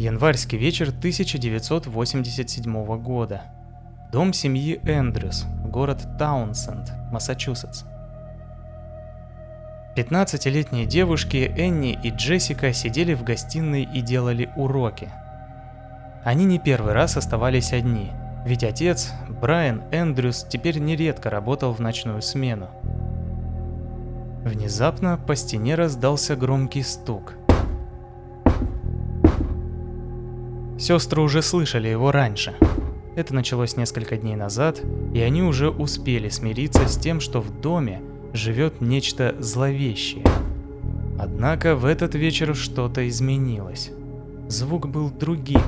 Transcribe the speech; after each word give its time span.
Январский 0.00 0.56
вечер 0.56 0.88
1987 0.88 3.02
года. 3.02 3.42
Дом 4.10 4.32
семьи 4.32 4.80
Эндрюс, 4.84 5.44
город 5.62 6.08
Таунсенд, 6.18 6.90
Массачусетс. 7.12 7.82
15-летние 9.96 10.86
девушки 10.86 11.52
Энни 11.54 11.98
и 12.02 12.08
Джессика 12.08 12.72
сидели 12.72 13.12
в 13.12 13.24
гостиной 13.24 13.82
и 13.82 14.00
делали 14.00 14.48
уроки. 14.56 15.10
Они 16.24 16.46
не 16.46 16.58
первый 16.58 16.94
раз 16.94 17.18
оставались 17.18 17.74
одни, 17.74 18.10
ведь 18.46 18.64
отец, 18.64 19.12
Брайан 19.28 19.82
Эндрюс, 19.92 20.46
теперь 20.48 20.78
нередко 20.78 21.28
работал 21.28 21.74
в 21.74 21.80
ночную 21.80 22.22
смену. 22.22 22.70
Внезапно 24.44 25.18
по 25.18 25.36
стене 25.36 25.74
раздался 25.74 26.36
громкий 26.36 26.82
стук. 26.82 27.34
Сестры 30.80 31.20
уже 31.20 31.42
слышали 31.42 31.88
его 31.88 32.10
раньше. 32.10 32.54
Это 33.14 33.34
началось 33.34 33.76
несколько 33.76 34.16
дней 34.16 34.34
назад, 34.34 34.80
и 35.12 35.20
они 35.20 35.42
уже 35.42 35.68
успели 35.68 36.30
смириться 36.30 36.88
с 36.88 36.96
тем, 36.96 37.20
что 37.20 37.42
в 37.42 37.60
доме 37.60 38.00
живет 38.32 38.80
нечто 38.80 39.36
зловещее. 39.40 40.24
Однако 41.18 41.76
в 41.76 41.84
этот 41.84 42.14
вечер 42.14 42.56
что-то 42.56 43.06
изменилось. 43.06 43.90
Звук 44.48 44.88
был 44.88 45.10
другим. 45.10 45.60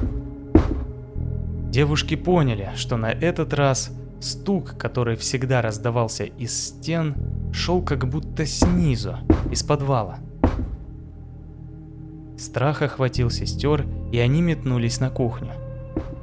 Девушки 1.69 2.17
поняли, 2.17 2.71
что 2.75 2.97
на 2.97 3.11
этот 3.13 3.53
раз 3.53 3.91
стук, 4.19 4.79
который 4.79 5.17
всегда 5.17 5.61
раздавался 5.61 6.25
из 6.25 6.69
стен, 6.69 7.17
шел 7.53 7.83
как 7.83 8.09
будто 8.09 8.47
снизу, 8.47 9.19
из 9.51 9.63
подвала. 9.63 10.21
Страх 12.43 12.83
охватил 12.83 13.31
сестер, 13.31 13.87
и 14.11 14.19
они 14.19 14.43
метнулись 14.43 14.99
на 14.99 15.11
кухню. 15.11 15.53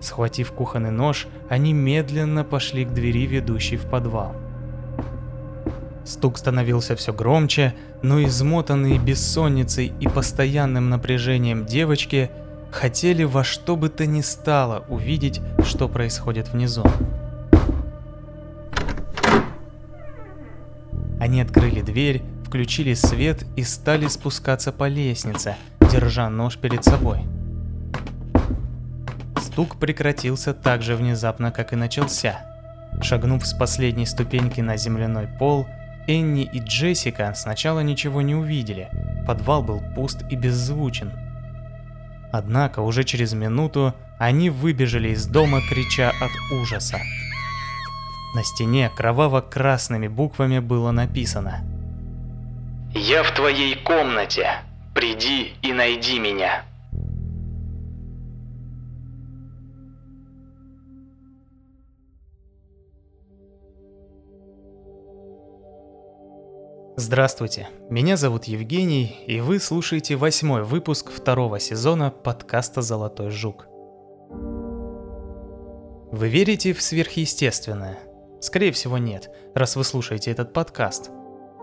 Схватив 0.01 0.51
кухонный 0.51 0.91
нож, 0.91 1.27
они 1.47 1.71
медленно 1.71 2.43
пошли 2.43 2.83
к 2.83 2.93
двери, 2.93 3.25
ведущей 3.25 3.77
в 3.77 3.85
подвал. 3.85 4.35
Стук 6.03 6.37
становился 6.37 6.97
все 6.97 7.13
громче, 7.13 7.73
но 8.01 8.21
измотанные 8.21 8.99
бессонницей 8.99 9.93
и 10.01 10.09
постоянным 10.09 10.89
напряжением 10.89 11.65
девочки 11.65 12.29
хотели 12.69 13.23
во 13.23 13.45
что 13.45 13.77
бы 13.77 13.87
то 13.87 14.05
ни 14.05 14.19
стало 14.19 14.83
увидеть, 14.89 15.39
что 15.63 15.87
происходит 15.87 16.49
внизу. 16.49 16.83
Они 21.17 21.39
открыли 21.39 21.79
дверь, 21.79 22.23
включили 22.45 22.93
свет 22.93 23.45
и 23.55 23.63
стали 23.63 24.07
спускаться 24.07 24.73
по 24.73 24.89
лестнице, 24.89 25.55
держа 25.89 26.29
нож 26.29 26.57
перед 26.57 26.83
собой. 26.83 27.19
Стук 29.41 29.77
прекратился 29.79 30.53
так 30.53 30.81
же 30.81 30.95
внезапно, 30.95 31.51
как 31.51 31.73
и 31.73 31.75
начался. 31.75 32.45
Шагнув 33.01 33.45
с 33.45 33.53
последней 33.53 34.05
ступеньки 34.05 34.61
на 34.61 34.77
земляной 34.77 35.27
пол, 35.27 35.67
Энни 36.07 36.43
и 36.43 36.59
Джессика 36.59 37.33
сначала 37.35 37.81
ничего 37.81 38.21
не 38.21 38.35
увидели. 38.35 38.89
Подвал 39.27 39.63
был 39.63 39.81
пуст 39.95 40.23
и 40.29 40.35
беззвучен. 40.35 41.11
Однако 42.31 42.79
уже 42.81 43.03
через 43.03 43.33
минуту 43.33 43.93
они 44.17 44.49
выбежали 44.49 45.09
из 45.09 45.25
дома, 45.25 45.61
крича 45.67 46.11
от 46.21 46.31
ужаса. 46.51 46.99
На 48.35 48.43
стене 48.43 48.91
кроваво-красными 48.95 50.07
буквами 50.07 50.59
было 50.59 50.91
написано 50.91 51.63
«Я 52.93 53.23
в 53.23 53.31
твоей 53.31 53.75
комнате. 53.75 54.47
Приди 54.99 55.53
и 55.61 55.71
найди 55.71 56.19
меня». 56.19 56.65
Здравствуйте, 66.97 67.69
меня 67.89 68.17
зовут 68.17 68.43
Евгений, 68.43 69.23
и 69.25 69.39
вы 69.39 69.61
слушаете 69.61 70.17
восьмой 70.17 70.65
выпуск 70.65 71.11
второго 71.11 71.61
сезона 71.61 72.11
подкаста 72.11 72.81
«Золотой 72.81 73.29
жук». 73.29 73.67
Вы 76.11 76.27
верите 76.27 76.73
в 76.73 76.81
сверхъестественное? 76.81 77.99
Скорее 78.41 78.73
всего 78.73 78.97
нет, 78.97 79.33
раз 79.55 79.77
вы 79.77 79.85
слушаете 79.85 80.31
этот 80.31 80.51
подкаст. 80.51 81.09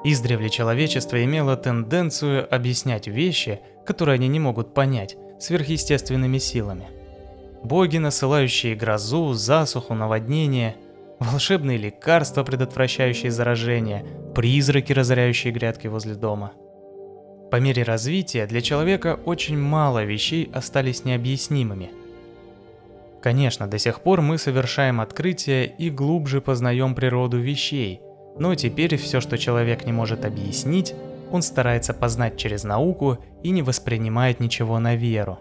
Издревле 0.08 0.48
человечество 0.48 1.22
имело 1.24 1.56
тенденцию 1.56 2.46
объяснять 2.54 3.08
вещи, 3.08 3.60
которые 3.84 4.14
они 4.14 4.28
не 4.28 4.38
могут 4.38 4.72
понять, 4.72 5.16
сверхъестественными 5.40 6.38
силами. 6.38 6.86
Боги, 7.62 7.98
насылающие 7.98 8.74
грозу, 8.74 9.32
засуху, 9.32 9.94
наводнение– 9.94 10.76
волшебные 11.18 11.78
лекарства, 11.78 12.44
предотвращающие 12.44 13.30
заражение, 13.30 14.04
призраки, 14.34 14.92
разоряющие 14.92 15.52
грядки 15.52 15.86
возле 15.86 16.14
дома. 16.14 16.52
По 17.50 17.56
мере 17.56 17.82
развития 17.82 18.46
для 18.46 18.60
человека 18.60 19.18
очень 19.24 19.58
мало 19.58 20.04
вещей 20.04 20.50
остались 20.52 21.04
необъяснимыми. 21.04 21.90
Конечно, 23.22 23.66
до 23.66 23.78
сих 23.78 24.00
пор 24.00 24.20
мы 24.20 24.38
совершаем 24.38 25.00
открытия 25.00 25.64
и 25.64 25.90
глубже 25.90 26.40
познаем 26.40 26.94
природу 26.94 27.38
вещей, 27.38 28.00
но 28.38 28.54
теперь 28.54 28.96
все, 28.96 29.20
что 29.20 29.38
человек 29.38 29.86
не 29.86 29.92
может 29.92 30.24
объяснить, 30.24 30.94
он 31.30 31.42
старается 31.42 31.94
познать 31.94 32.36
через 32.36 32.64
науку 32.64 33.18
и 33.42 33.50
не 33.50 33.62
воспринимает 33.62 34.40
ничего 34.40 34.78
на 34.78 34.94
веру. 34.94 35.38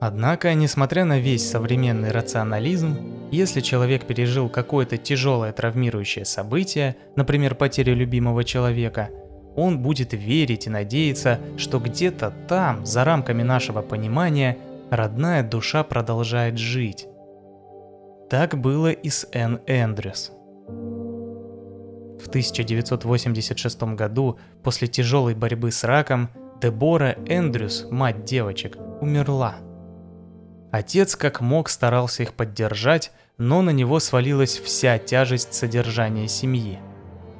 Однако, 0.00 0.54
несмотря 0.54 1.04
на 1.04 1.18
весь 1.18 1.48
современный 1.48 2.10
рационализм, 2.10 2.96
если 3.30 3.60
человек 3.60 4.06
пережил 4.06 4.48
какое-то 4.48 4.96
тяжелое 4.96 5.52
травмирующее 5.52 6.24
событие, 6.24 6.96
например, 7.16 7.54
потерю 7.54 7.94
любимого 7.94 8.42
человека, 8.42 9.10
он 9.56 9.80
будет 9.80 10.14
верить 10.14 10.66
и 10.66 10.70
надеяться, 10.70 11.38
что 11.58 11.80
где-то 11.80 12.32
там, 12.48 12.86
за 12.86 13.04
рамками 13.04 13.42
нашего 13.42 13.82
понимания, 13.82 14.56
родная 14.90 15.42
душа 15.42 15.84
продолжает 15.84 16.56
жить. 16.56 17.06
Так 18.30 18.58
было 18.58 18.90
и 18.90 19.10
с 19.10 19.26
Энн 19.32 19.60
Эндрюс. 19.66 20.32
В 22.22 22.28
1986 22.28 23.82
году, 23.94 24.38
после 24.62 24.88
тяжелой 24.88 25.34
борьбы 25.34 25.70
с 25.72 25.84
раком, 25.84 26.30
Дебора 26.60 27.16
Эндрюс, 27.26 27.86
мать 27.90 28.24
девочек, 28.24 28.76
умерла– 29.00 29.56
Отец 30.70 31.16
как 31.16 31.40
мог 31.40 31.68
старался 31.68 32.22
их 32.22 32.34
поддержать, 32.34 33.10
но 33.38 33.60
на 33.62 33.70
него 33.70 33.98
свалилась 33.98 34.58
вся 34.58 34.98
тяжесть 34.98 35.52
содержания 35.52 36.28
семьи. 36.28 36.78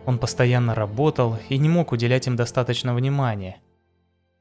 Он 0.05 0.19
постоянно 0.19 0.75
работал 0.75 1.39
и 1.49 1.59
не 1.59 1.69
мог 1.69 1.93
уделять 1.93 2.27
им 2.27 2.35
достаточно 2.35 2.95
внимания. 2.95 3.59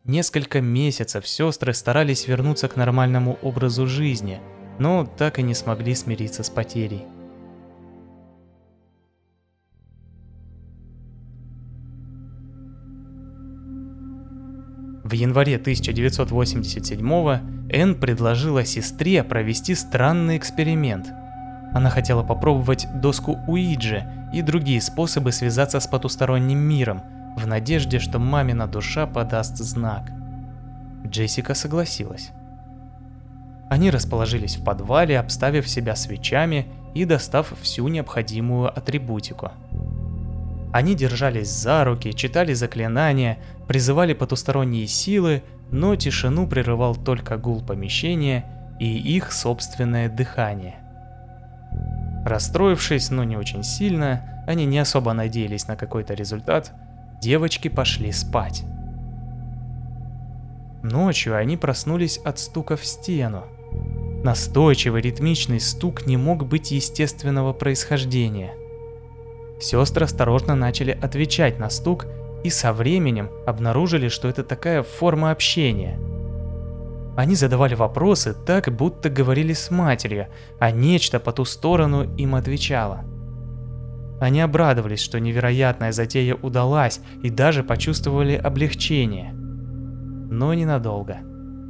Несколько 0.06 0.62
месяцев 0.62 1.28
сестры 1.28 1.74
старались 1.74 2.28
вернуться 2.28 2.68
к 2.68 2.78
нормальному 2.78 3.38
образу 3.44 3.86
жизни, 3.86 4.40
но 4.80 5.08
так 5.18 5.38
и 5.38 5.44
не 5.44 5.54
смогли 5.54 5.94
смириться 5.94 6.42
с 6.42 6.50
потерей. 6.50 7.06
В 15.10 15.14
январе 15.14 15.56
1987 15.56 17.40
Энн 17.72 17.96
предложила 17.96 18.64
сестре 18.64 19.24
провести 19.24 19.74
странный 19.74 20.38
эксперимент. 20.38 21.08
Она 21.74 21.90
хотела 21.90 22.22
попробовать 22.22 22.86
доску 22.94 23.40
Уиджи 23.48 24.04
и 24.32 24.44
другие 24.44 24.80
способы 24.80 25.32
связаться 25.32 25.80
с 25.80 25.88
потусторонним 25.88 26.60
миром, 26.60 27.02
в 27.36 27.48
надежде, 27.48 27.98
что 27.98 28.20
мамина 28.20 28.68
душа 28.68 29.08
подаст 29.08 29.58
знак. 29.58 30.12
Джессика 31.08 31.56
согласилась. 31.56 32.30
Они 33.68 33.90
расположились 33.90 34.58
в 34.58 34.64
подвале, 34.64 35.20
обставив 35.20 35.68
себя 35.68 35.96
свечами 35.96 36.68
и 36.94 37.06
достав 37.06 37.52
всю 37.60 37.88
необходимую 37.88 38.70
атрибутику– 38.70 39.54
они 40.72 40.94
держались 40.94 41.50
за 41.50 41.84
руки, 41.84 42.14
читали 42.14 42.54
заклинания, 42.54 43.40
призывали 43.70 44.14
потусторонние 44.14 44.88
силы, 44.88 45.44
но 45.70 45.96
тишину 45.96 46.48
прерывал 46.48 46.96
только 46.96 47.38
гул 47.38 47.64
помещения 47.64 48.44
и 48.80 48.98
их 48.98 49.32
собственное 49.32 50.10
дыхание. 50.10 50.78
Расстроившись, 52.26 53.12
но 53.12 53.24
не 53.24 53.38
очень 53.38 53.64
сильно, 53.64 54.44
они 54.48 54.66
не 54.66 54.80
особо 54.80 55.14
надеялись 55.14 55.68
на 55.68 55.76
какой-то 55.76 56.16
результат, 56.16 56.72
девочки 57.22 57.68
пошли 57.68 58.12
спать. 58.12 58.64
Ночью 60.82 61.38
они 61.38 61.56
проснулись 61.56 62.18
от 62.18 62.40
стука 62.40 62.76
в 62.76 62.84
стену. 62.84 63.44
Настойчивый 64.24 65.04
ритмичный 65.04 65.60
стук 65.60 66.08
не 66.08 66.18
мог 66.18 66.48
быть 66.48 66.72
естественного 66.72 67.54
происхождения. 67.54 68.52
Сестры 69.62 70.06
осторожно 70.06 70.56
начали 70.56 70.98
отвечать 71.00 71.60
на 71.60 71.70
стук 71.70 72.08
и 72.44 72.50
со 72.50 72.74
временем 72.74 73.30
обнаружили, 73.46 74.08
что 74.08 74.28
это 74.28 74.44
такая 74.44 74.84
форма 74.84 75.32
общения. 75.32 76.00
Они 77.18 77.36
задавали 77.36 77.76
вопросы 77.76 78.34
так, 78.34 78.70
будто 78.74 79.10
говорили 79.10 79.54
с 79.54 79.72
матерью, 79.72 80.28
а 80.60 80.72
нечто 80.72 81.20
по 81.20 81.34
ту 81.34 81.44
сторону 81.44 82.16
им 82.16 82.36
отвечало. 82.36 83.04
Они 84.22 84.42
обрадовались, 84.42 85.02
что 85.02 85.20
невероятная 85.20 85.92
затея 85.92 86.36
удалась 86.36 87.02
и 87.24 87.30
даже 87.30 87.64
почувствовали 87.64 88.36
облегчение. 88.36 89.34
Но 89.34 90.54
ненадолго. 90.54 91.18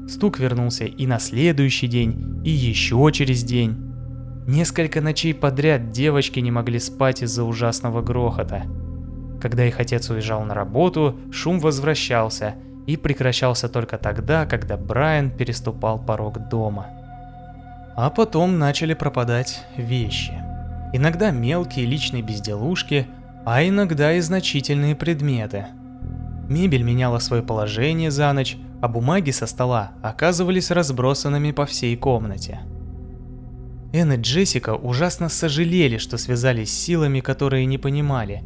Стук 0.07 0.39
вернулся 0.39 0.86
и 0.86 1.06
на 1.06 1.19
следующий 1.19 1.88
день, 1.88 2.42
и 2.44 2.50
еще 2.50 3.10
через 3.13 3.44
день. 3.44 3.77
Несколько 4.48 5.01
ночей 5.01 5.36
подряд 5.36 5.92
девочки 5.92 6.39
не 6.39 6.50
могли 6.50 6.80
спать 6.80 7.22
из-за 7.22 7.44
ужасного 7.44 8.01
грохота. 8.01 8.63
Когда 9.41 9.65
их 9.65 9.80
отец 9.80 10.09
уезжал 10.09 10.44
на 10.44 10.53
работу, 10.53 11.18
шум 11.31 11.59
возвращался– 11.59 12.56
и 12.89 12.97
прекращался 12.97 13.69
только 13.69 14.00
тогда, 14.00 14.47
когда 14.47 14.75
Брайан 14.75 15.30
переступал 15.30 16.00
порог 16.00 16.50
дома. 16.50 16.88
А 17.95 18.09
потом 18.09 18.57
начали 18.57 18.95
пропадать 18.95 19.63
вещи. 19.77 20.33
Иногда 20.91 21.30
мелкие 21.30 21.86
личные 21.86 22.24
безделушки, 22.24 23.06
а 23.45 23.63
иногда 23.63 24.13
и 24.13 24.21
значительные 24.21 24.95
предметы. 24.95 25.68
Мебель 26.47 26.81
меняла 26.81 27.19
свое 27.19 27.44
положение 27.44 28.09
за 28.09 28.33
ночь, 28.33 28.57
а 28.81 28.88
бумаги 28.88 29.30
со 29.30 29.45
стола 29.45 29.91
оказывались 30.01 30.71
разбросанными 30.71 31.51
по 31.51 31.68
всей 31.68 31.95
комнате. 31.95 32.62
Энн 33.94 34.13
и 34.13 34.18
Джессика 34.18 34.74
ужасно 34.74 35.30
сожалели, 35.30 35.97
что 35.97 36.18
связались 36.18 36.71
с 36.71 36.80
силами, 36.80 37.19
которые 37.19 37.68
не 37.68 37.77
понимали, 37.77 38.44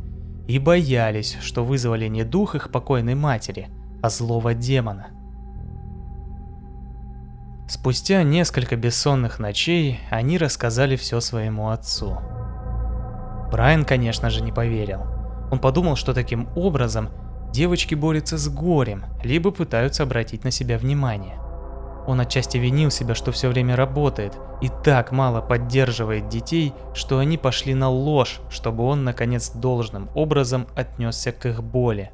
и 0.48 0.60
боялись, 0.60 1.38
что 1.42 1.63
вызвали 1.63 2.07
не 2.07 2.24
дух 2.24 2.56
их 2.56 2.72
покойной 2.72 3.16
матери– 3.16 3.69
а 4.04 4.10
злого 4.10 4.54
демона. 4.54 5.07
Спустя 7.69 8.22
несколько 8.24 8.75
бессонных 8.75 9.40
ночей 9.40 10.01
они 10.12 10.38
рассказали 10.38 10.98
все 10.98 11.22
своему 11.22 11.69
отцу. 11.69 12.19
Брайан, 13.50 13.86
конечно 13.86 14.30
же, 14.30 14.44
не 14.44 14.51
поверил. 14.51 15.04
Он 15.51 15.60
подумал, 15.60 15.95
что 15.95 16.13
таким 16.13 16.50
образом 16.57 17.10
девочки 17.54 17.95
борются 17.95 18.38
с 18.38 18.50
горем, 18.50 19.06
либо 19.24 19.51
пытаются 19.51 20.04
обратить 20.04 20.44
на 20.44 20.51
себя 20.51 20.78
внимание. 20.78 21.40
Он 22.06 22.20
отчасти 22.20 22.58
винил 22.58 22.92
себя, 22.92 23.16
что 23.16 23.32
все 23.32 23.48
время 23.48 23.76
работает 23.76 24.38
и 24.62 24.70
так 24.84 25.12
мало 25.12 25.42
поддерживает 25.42 26.28
детей, 26.28 26.74
что 26.94 27.20
они 27.20 27.38
пошли 27.38 27.74
на 27.74 27.90
ложь, 27.90 28.42
чтобы 28.50 28.84
он 28.84 29.04
наконец 29.04 29.52
должным 29.52 30.10
образом 30.14 30.68
отнесся 30.76 31.32
к 31.32 31.46
их 31.46 31.64
боли. 31.64 32.12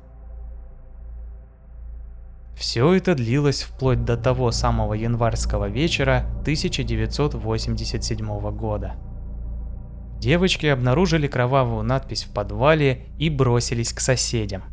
Все 2.56 2.94
это 2.94 3.16
длилось 3.16 3.64
вплоть 3.64 4.04
до 4.04 4.18
того 4.18 4.52
самого 4.52 4.94
январского 4.94 5.70
вечера 5.70 6.26
1987 6.42 8.52
года. 8.52 8.96
Девочки 10.20 10.66
обнаружили 10.66 11.28
кровавую 11.28 11.84
надпись 11.84 12.26
в 12.26 12.34
подвале 12.34 13.06
и 13.18 13.30
бросились 13.30 13.94
к 13.94 14.02
соседям. 14.02 14.64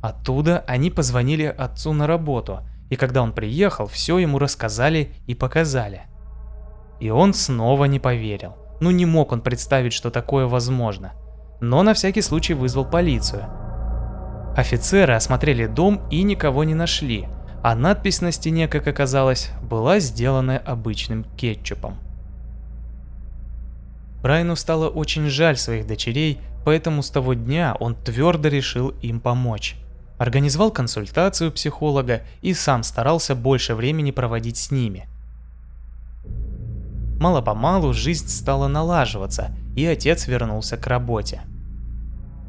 Оттуда 0.00 0.64
они 0.68 0.90
позвонили 0.90 1.44
отцу 1.44 1.92
на 1.92 2.06
работу, 2.06 2.60
и 2.92 2.96
когда 2.96 3.22
он 3.22 3.32
приехал, 3.32 3.86
все 3.86 4.18
ему 4.18 4.38
рассказали 4.38 5.12
и 5.26 5.34
показали. 5.34 6.02
И 7.00 7.10
он 7.10 7.34
снова 7.34 7.86
не 7.86 7.98
поверил. 7.98 8.54
Ну 8.80 8.90
не 8.90 9.06
мог 9.06 9.32
он 9.32 9.40
представить, 9.40 9.92
что 9.92 10.10
такое 10.10 10.46
возможно. 10.46 11.12
Но 11.60 11.82
на 11.82 11.94
всякий 11.94 12.22
случай 12.22 12.54
вызвал 12.54 12.84
полицию– 12.84 13.46
Офицеры 14.56 15.14
осмотрели 15.14 15.66
дом 15.66 16.02
и 16.10 16.22
никого 16.22 16.64
не 16.64 16.74
нашли, 16.74 17.26
а 17.62 17.74
надпись 17.74 18.20
на 18.20 18.32
стене, 18.32 18.68
как 18.68 18.86
оказалось, 18.86 19.50
была 19.62 19.98
сделана 19.98 20.58
обычным 20.58 21.24
кетчупом. 21.36 21.96
Брайану 24.22 24.54
стало 24.56 24.88
очень 24.88 25.28
жаль 25.28 25.56
своих 25.56 25.86
дочерей, 25.86 26.38
поэтому 26.66 27.02
с 27.02 27.10
того 27.10 27.32
дня 27.32 27.74
он 27.80 27.94
твердо 27.94 28.48
решил 28.48 28.90
им 29.00 29.20
помочь. 29.20 29.76
Организовал 30.22 30.70
консультацию 30.70 31.50
психолога 31.50 32.22
и 32.42 32.54
сам 32.54 32.84
старался 32.84 33.34
больше 33.34 33.74
времени 33.74 34.12
проводить 34.12 34.56
с 34.56 34.70
ними. 34.70 35.08
Мало-помалу 37.18 37.92
жизнь 37.92 38.28
стала 38.28 38.68
налаживаться, 38.68 39.50
и 39.74 39.84
отец 39.84 40.28
вернулся 40.28 40.76
к 40.76 40.86
работе. 40.86 41.40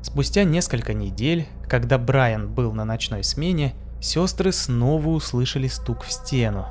Спустя 0.03 0.43
несколько 0.43 0.93
недель, 0.93 1.47
когда 1.67 1.97
Брайан 1.97 2.47
был 2.47 2.73
на 2.73 2.85
ночной 2.85 3.23
смене, 3.23 3.73
сестры 3.99 4.51
снова 4.51 5.09
услышали 5.09 5.65
стук 5.65 6.03
в 6.03 6.11
стену. 6.11 6.67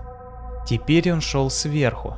Теперь 0.69 1.13
он 1.13 1.21
шел 1.21 1.51
сверху. 1.51 2.15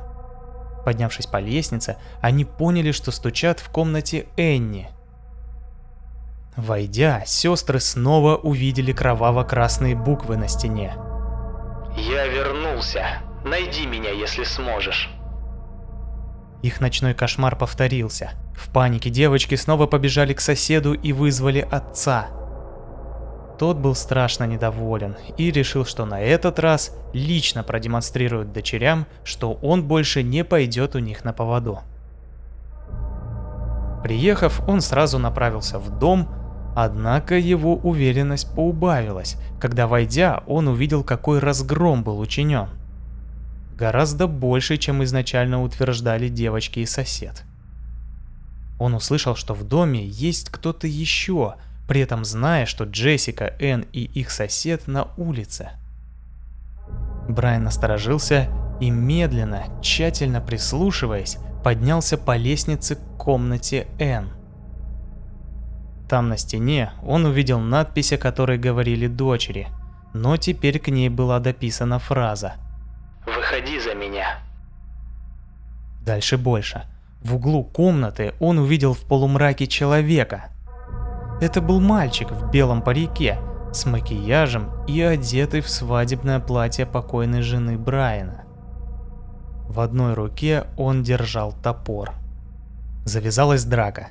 Поднявшись 0.85 1.25
по 1.25 1.37
лестнице, 1.37 1.97
они 2.21 2.45
поняли, 2.45 2.91
что 2.91 3.09
стучат 3.09 3.59
в 3.59 3.69
комнате 3.71 4.27
Энни. 4.37 4.91
Войдя, 6.55 7.23
сестры 7.25 7.79
снова 7.79 8.37
увидели 8.37 8.93
кроваво-красные 8.93 9.95
буквы 9.95 10.37
на 10.37 10.47
стене. 10.47 10.95
«Я 11.97 12.27
вернулся. 12.27 13.05
Найди 13.43 13.85
меня, 13.85 14.11
если 14.11 14.43
сможешь». 14.43 15.09
Их 16.63 16.79
ночной 16.79 17.13
кошмар 17.13 17.57
повторился. 17.57 18.31
В 18.55 18.69
панике 18.71 19.09
девочки 19.09 19.55
снова 19.55 19.85
побежали 19.85 20.33
к 20.33 20.39
соседу 20.39 20.93
и 20.93 21.11
вызвали 21.11 21.59
отца. 21.59 22.27
Тот 23.59 23.77
был 23.77 23.93
страшно 23.93 24.45
недоволен 24.45 25.15
и 25.37 25.51
решил, 25.51 25.85
что 25.85 26.05
на 26.05 26.21
этот 26.21 26.59
раз 26.59 26.91
лично 27.13 27.63
продемонстрирует 27.63 28.51
дочерям, 28.51 29.05
что 29.23 29.53
он 29.61 29.83
больше 29.83 30.23
не 30.23 30.43
пойдет 30.43 30.95
у 30.95 30.99
них 30.99 31.23
на 31.23 31.33
поводу. 31.33 31.81
Приехав, 34.03 34.61
он 34.67 34.81
сразу 34.81 35.19
направился 35.19 35.79
в 35.79 35.97
дом, 35.99 36.44
однако 36.75 37.37
его 37.37 37.75
уверенность 37.77 38.53
поубавилась, 38.53 39.37
когда 39.59 39.87
войдя, 39.87 40.43
он 40.45 40.67
увидел, 40.67 41.03
какой 41.03 41.39
разгром 41.39 42.03
был 42.03 42.19
учинен. 42.19 42.67
Гораздо 43.77 44.27
больше, 44.27 44.77
чем 44.77 45.03
изначально 45.03 45.63
утверждали 45.63 46.27
девочки 46.27 46.79
и 46.79 46.85
сосед. 46.85 47.43
Он 48.77 48.93
услышал, 48.93 49.35
что 49.35 49.53
в 49.53 49.63
доме 49.63 50.05
есть 50.05 50.49
кто-то 50.49 50.85
еще, 50.85 51.55
при 51.87 52.01
этом 52.01 52.25
зная, 52.25 52.65
что 52.65 52.83
Джессика, 52.83 53.53
Энн 53.59 53.85
и 53.93 54.03
их 54.03 54.29
сосед 54.29 54.87
на 54.87 55.07
улице. 55.17 55.69
Брайан 57.29 57.63
насторожился 57.63 58.49
и 58.81 58.89
медленно, 58.89 59.63
тщательно 59.81 60.41
прислушиваясь, 60.41 61.37
поднялся 61.63 62.17
по 62.17 62.35
лестнице 62.35 62.95
к 62.95 63.17
комнате 63.17 63.87
Энн. 63.97 64.29
Там 66.07 66.29
на 66.29 66.37
стене 66.37 66.91
он 67.03 67.25
увидел 67.25 67.59
надпись, 67.59 68.13
о 68.13 68.17
которой 68.17 68.57
говорили 68.57 69.07
дочери, 69.07 69.67
но 70.13 70.37
теперь 70.37 70.79
к 70.79 70.89
ней 70.89 71.09
была 71.09 71.39
дописана 71.39 71.99
фраза– 71.99 72.53
Выходи 73.25 73.79
за 73.79 73.95
меня. 73.95 74.39
Дальше 76.05 76.37
больше. 76.37 76.83
В 77.21 77.35
углу 77.35 77.63
комнаты 77.63 78.35
он 78.39 78.59
увидел 78.59 78.93
в 78.93 79.01
полумраке 79.01 79.65
человека. 79.65 80.49
Это 81.41 81.59
был 81.59 81.81
мальчик 81.81 82.31
в 82.31 82.51
белом 82.51 82.83
парике, 82.83 83.39
с 83.73 83.85
макияжем 83.85 84.69
и 84.87 85.01
одетый 85.01 85.61
в 85.61 85.69
свадебное 85.69 86.39
платье 86.39 86.85
покойной 86.85 87.41
жены 87.41 87.77
Брайана. 87.77 88.43
В 89.67 89.79
одной 89.79 90.13
руке 90.13 90.65
он 90.77 91.01
держал 91.01 91.51
топор. 91.51 92.13
Завязалась 93.05 93.65
драка. 93.65 94.09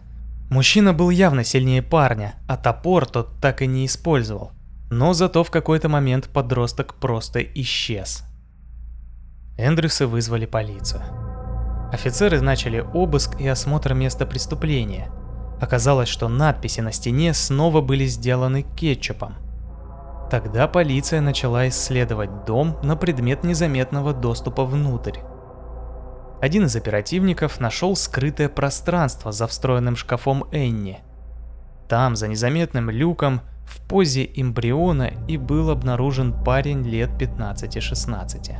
Мужчина 0.51 0.93
был 0.93 1.11
явно 1.11 1.45
сильнее 1.45 1.83
парня, 1.83 2.37
а 2.47 2.57
топор 2.57 3.07
тот 3.07 3.41
так 3.41 3.63
и 3.63 3.67
не 3.67 3.87
использовал. 3.87 4.53
Но 4.91 5.13
зато 5.13 5.43
в 5.43 5.51
какой-то 5.51 5.89
момент 5.89 6.29
подросток 6.29 6.95
просто 6.95 7.41
исчез. 7.43 8.25
Эндрюсы 9.57 10.07
вызвали 10.07 10.47
полицию. 10.47 11.03
Офицеры 11.93 12.41
начали 12.41 12.85
обыск 12.93 13.41
и 13.41 13.47
осмотр 13.47 13.95
места 13.95 14.27
преступления. 14.27 15.11
Оказалось, 15.61 16.09
что 16.09 16.29
надписи 16.29 16.81
на 16.81 16.93
стене 16.93 17.33
снова 17.35 17.81
были 17.81 18.05
сделаны 18.07 18.63
кетчупом. 18.63 19.37
Тогда 20.31 20.67
полиция 20.67 21.21
начала 21.21 21.69
исследовать 21.69 22.45
дом 22.45 22.79
на 22.83 22.97
предмет 22.97 23.45
незаметного 23.45 24.13
доступа 24.13 24.65
внутрь. 24.65 25.19
Один 26.45 26.67
из 26.67 26.77
оперативников 26.77 27.59
нашел 27.59 27.97
скрытое 27.97 28.51
пространство 28.51 29.33
за 29.33 29.47
встроенным 29.47 29.97
шкафом 29.97 30.45
Энни. 30.53 30.99
Там, 31.89 32.17
за 32.17 32.29
незаметным 32.29 32.91
люком, 32.91 33.41
в 33.67 33.81
позе 33.89 34.29
эмбриона 34.35 35.11
и 35.27 35.39
был 35.39 35.71
обнаружен 35.71 36.35
парень 36.45 36.83
лет 36.83 37.09
15-16. 37.19 38.57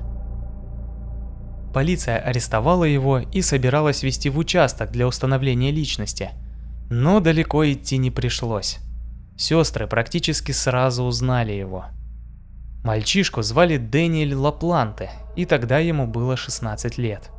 Полиция 1.75 2.21
арестовала 2.21 2.85
его 2.85 3.19
и 3.19 3.43
собиралась 3.43 4.03
вести 4.03 4.31
в 4.31 4.39
участок 4.39 4.91
для 4.91 5.07
установления 5.07 5.71
личности. 5.71 6.31
Но 6.89 7.21
далеко 7.21 7.71
идти 7.71 7.99
не 7.99 8.11
пришлось. 8.11 8.79
Сестры 9.37 9.87
практически 9.87 10.53
сразу 10.53 11.05
узнали 11.05 11.53
его. 11.53 11.85
Мальчишку 12.83 13.43
звали 13.43 13.77
Дэниэль 13.77 14.35
Лапланте, 14.35 15.11
и 15.37 15.45
тогда 15.45 15.81
ему 15.81 16.07
было 16.07 16.39
16 16.39 16.97
лет. 16.97 17.31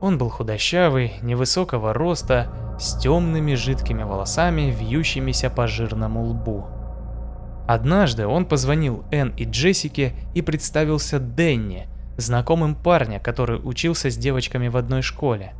Он 0.00 0.18
был 0.18 0.28
худощавый, 0.28 1.14
невысокого 1.22 1.92
роста, 1.94 2.76
с 2.78 2.98
темными 2.98 3.54
жидкими 3.54 4.02
волосами, 4.02 4.70
вьющимися 4.70 5.48
по 5.48 5.66
жирному 5.66 6.24
лбу. 6.24 6.66
Однажды 7.66 8.26
он 8.26 8.44
позвонил 8.46 9.04
Энн 9.10 9.32
и 9.36 9.44
Джессике 9.44 10.12
и 10.34 10.42
представился 10.42 11.18
Денни, 11.18 11.88
знакомым 12.16 12.74
парня, 12.74 13.18
который 13.18 13.58
учился 13.62 14.10
с 14.10 14.16
девочками 14.16 14.68
в 14.68 14.76
одной 14.76 15.02
школе. 15.02 15.54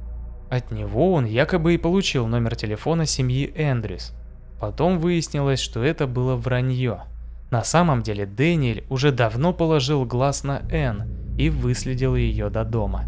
От 0.51 0.71
него 0.71 1.15
он 1.15 1.25
якобы 1.25 1.75
и 1.75 1.79
получил 1.79 2.27
номер 2.27 2.55
телефона 2.55 3.07
семьи 3.07 3.53
Эндрюс. 3.57 4.13
Потом 4.61 4.99
выяснилось, 4.99 5.61
что 5.61 5.83
это 5.83 6.07
было 6.07 6.37
вранье. 6.37 7.05
На 7.51 7.65
самом 7.65 8.03
деле 8.03 8.27
Дэниэль 8.27 8.85
уже 8.89 9.13
давно 9.13 9.53
положил 9.53 10.05
глаз 10.05 10.45
на 10.45 10.63
Энн 10.71 11.37
и 11.37 11.51
выследил 11.51 12.15
ее 12.15 12.49
до 12.51 12.65
дома. 12.65 13.07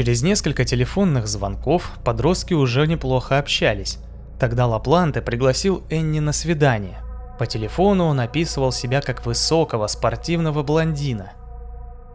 Через 0.00 0.22
несколько 0.22 0.64
телефонных 0.64 1.26
звонков 1.28 1.90
подростки 2.02 2.54
уже 2.54 2.86
неплохо 2.86 3.38
общались. 3.38 3.98
Тогда 4.38 4.66
Лапланте 4.66 5.20
пригласил 5.20 5.82
Энни 5.90 6.20
на 6.20 6.32
свидание. 6.32 7.02
По 7.38 7.44
телефону 7.44 8.06
он 8.06 8.18
описывал 8.18 8.72
себя 8.72 9.02
как 9.02 9.26
высокого 9.26 9.86
спортивного 9.88 10.62
блондина. 10.62 11.32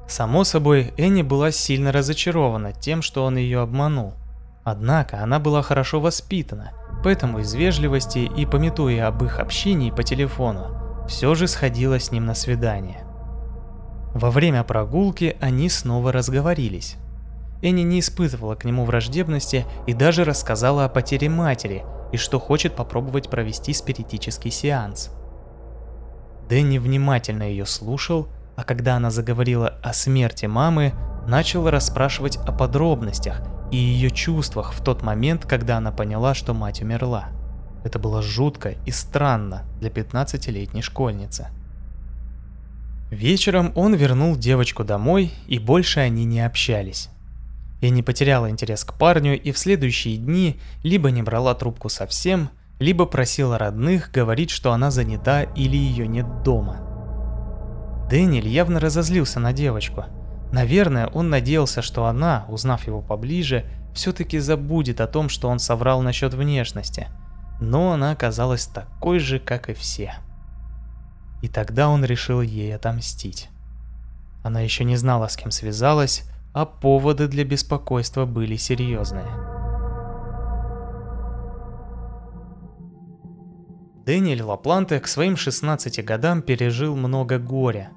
Само 0.07 0.43
собой, 0.45 0.95
Энни 0.97 1.21
была 1.21 1.51
сильно 1.51 1.91
разочарована 1.91 2.73
тем, 2.73 3.03
что 3.03 3.23
он 3.23 3.37
ее 3.37 3.59
обманул. 3.59 4.15
Однако 4.63 5.21
она 5.21 5.37
была 5.37 5.61
хорошо 5.61 5.99
воспитана, 5.99 6.71
поэтому 7.03 7.37
из 7.37 7.53
вежливости 7.53 8.27
и 8.35 8.47
пометуя 8.47 9.09
об 9.09 9.23
их 9.23 9.37
общении 9.37 9.91
по 9.91 10.01
телефону, 10.01 11.05
все 11.07 11.35
же 11.35 11.47
сходила 11.47 11.99
с 11.99 12.09
ним 12.09 12.25
на 12.25 12.33
свидание. 12.33 13.05
Во 14.15 14.31
время 14.31 14.63
прогулки 14.63 15.37
они 15.39 15.69
снова 15.69 16.11
разговорились. 16.11 16.97
Энни 17.61 17.81
не 17.81 17.99
испытывала 17.99 18.55
к 18.55 18.65
нему 18.65 18.85
враждебности 18.85 19.65
и 19.87 19.93
даже 19.93 20.23
рассказала 20.23 20.85
о 20.85 20.89
потере 20.89 21.29
матери 21.29 21.83
и 22.11 22.17
что 22.17 22.39
хочет 22.39 22.75
попробовать 22.75 23.29
провести 23.29 23.73
спиритический 23.73 24.51
сеанс. 24.51 25.11
Дэнни 26.49 26.77
внимательно 26.77 27.43
ее 27.43 27.65
слушал, 27.65 28.27
а 28.55 28.63
когда 28.63 28.95
она 28.95 29.09
заговорила 29.09 29.79
о 29.83 29.93
смерти 29.93 30.45
мамы, 30.45 30.93
начал 31.27 31.69
расспрашивать 31.69 32.37
о 32.37 32.51
подробностях 32.51 33.41
и 33.71 33.77
ее 33.77 34.11
чувствах 34.11 34.73
в 34.73 34.83
тот 34.83 35.01
момент, 35.01 35.45
когда 35.45 35.77
она 35.77 35.91
поняла, 35.91 36.33
что 36.33 36.53
мать 36.53 36.81
умерла. 36.81 37.29
Это 37.83 37.99
было 37.99 38.21
жутко 38.21 38.75
и 38.85 38.91
странно 38.91 39.63
для 39.79 39.89
15-летней 39.89 40.81
школьницы. 40.81 41.49
Вечером 43.11 43.71
он 43.75 43.93
вернул 43.93 44.35
девочку 44.35 44.83
домой, 44.83 45.31
и 45.47 45.59
больше 45.59 45.99
они 45.99 46.25
не 46.25 46.41
общались. 46.41 47.09
Я 47.85 47.91
не 47.91 48.01
потеряла 48.01 48.49
интерес 48.49 48.83
к 48.83 48.95
парню 48.95 49.39
и 49.39 49.51
в 49.51 49.59
следующие 49.59 50.17
дни 50.17 50.59
либо 50.81 51.11
не 51.11 51.21
брала 51.21 51.53
трубку 51.53 51.87
совсем, 51.87 52.49
либо 52.79 53.05
просила 53.05 53.59
родных 53.59 54.09
говорить, 54.11 54.49
что 54.49 54.71
она 54.71 54.89
занята 54.89 55.43
или 55.43 55.77
ее 55.77 56.07
нет 56.07 56.41
дома. 56.41 56.79
Дэниэль 58.09 58.47
явно 58.47 58.79
разозлился 58.79 59.39
на 59.39 59.53
девочку. 59.53 60.05
Наверное, 60.51 61.05
он 61.05 61.29
надеялся, 61.29 61.83
что 61.83 62.07
она, 62.07 62.45
узнав 62.47 62.87
его 62.87 63.03
поближе, 63.03 63.65
все-таки 63.93 64.39
забудет 64.39 64.99
о 64.99 65.05
том, 65.05 65.29
что 65.29 65.47
он 65.47 65.59
соврал 65.59 66.01
насчет 66.01 66.33
внешности. 66.33 67.09
Но 67.61 67.91
она 67.91 68.13
оказалась 68.13 68.65
такой 68.65 69.19
же, 69.19 69.37
как 69.37 69.69
и 69.69 69.75
все. 69.75 70.15
И 71.43 71.47
тогда 71.47 71.89
он 71.89 72.03
решил 72.03 72.41
ей 72.41 72.75
отомстить. 72.75 73.49
Она 74.41 74.61
еще 74.61 74.85
не 74.85 74.95
знала, 74.95 75.27
с 75.27 75.37
кем 75.37 75.51
связалась, 75.51 76.23
а 76.55 76.65
поводы 76.65 77.27
для 77.27 77.43
беспокойства 77.43 78.25
были 78.25 78.55
серьезные. 78.55 79.27
Дэниэль 84.05 84.41
Лапланте 84.41 85.01
к 85.01 85.07
своим 85.07 85.35
16 85.35 86.05
годам 86.05 86.41
пережил 86.41 86.95
много 86.95 87.39
горя. 87.39 87.91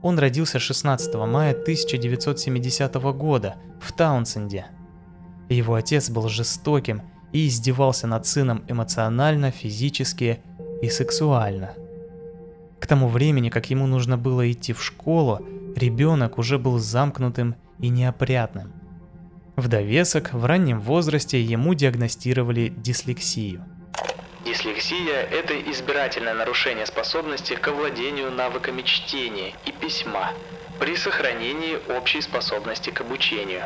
Он 0.00 0.18
родился 0.18 0.58
16 0.58 1.14
мая 1.26 1.52
1970 1.52 2.94
года 2.94 3.56
в 3.82 3.92
Таунсенде. 3.92 4.66
Его 5.50 5.74
отец 5.74 6.08
был 6.08 6.26
жестоким 6.30 7.02
и 7.32 7.48
издевался 7.48 8.06
над 8.06 8.26
сыном 8.26 8.64
эмоционально, 8.66 9.50
физически 9.50 10.40
и 10.80 10.88
сексуально. 10.88 11.74
К 12.78 12.86
тому 12.86 13.08
времени, 13.08 13.50
как 13.50 13.68
ему 13.68 13.86
нужно 13.86 14.16
было 14.16 14.50
идти 14.50 14.72
в 14.72 14.82
школу, 14.82 15.40
ребенок 15.76 16.38
уже 16.38 16.58
был 16.58 16.78
замкнутым 16.78 17.56
и 17.82 17.88
неопрятным. 17.88 18.72
В 19.56 19.68
довесок 19.68 20.32
в 20.32 20.44
раннем 20.44 20.80
возрасте 20.80 21.40
ему 21.40 21.74
диагностировали 21.74 22.72
дислексию. 22.76 23.64
Дислексия– 24.44 25.20
это 25.30 25.54
избирательное 25.70 26.34
нарушение 26.34 26.86
способности 26.86 27.54
к 27.54 27.68
овладению 27.68 28.30
навыками 28.30 28.82
чтения 28.82 29.52
и 29.66 29.72
письма 29.72 30.32
при 30.78 30.96
сохранении 30.96 31.76
общей 31.94 32.22
способности 32.22 32.88
к 32.90 33.02
обучению. 33.02 33.64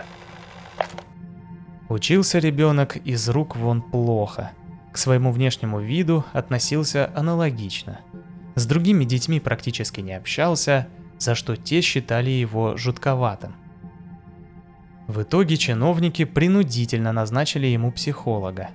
Учился 1.88 2.40
ребенок 2.40 2.96
из 2.96 3.28
рук 3.28 3.54
вон 3.54 3.82
плохо. 3.82 4.50
К 4.92 4.98
своему 4.98 5.30
внешнему 5.30 5.80
виду 5.80 6.24
относился 6.32 7.10
аналогично. 7.14 8.00
С 8.56 8.66
другими 8.66 9.04
детьми 9.04 9.38
практически 9.38 10.00
не 10.00 10.14
общался, 10.14 10.88
за 11.18 11.34
что 11.34 11.56
те 11.56 11.80
считали 11.82 12.30
его 12.30 12.76
жутковатым. 12.76 13.54
В 15.06 15.22
итоге 15.22 15.56
чиновники 15.56 16.24
принудительно 16.24 17.12
назначили 17.12 17.66
ему 17.66 17.92
психолога. 17.92 18.70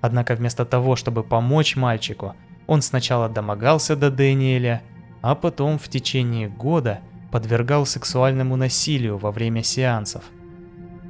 Однако 0.00 0.34
вместо 0.34 0.64
того, 0.64 0.96
чтобы 0.96 1.22
помочь 1.22 1.76
мальчику, 1.76 2.34
он 2.66 2.82
сначала 2.82 3.28
домогался 3.28 3.96
до 3.96 4.10
Дэниеля, 4.10 4.82
а 5.22 5.34
потом 5.34 5.78
в 5.78 5.88
течение 5.88 6.48
года 6.48 7.00
подвергал 7.30 7.86
сексуальному 7.86 8.56
насилию 8.56 9.18
во 9.18 9.30
время 9.30 9.62
сеансов. 9.62 10.24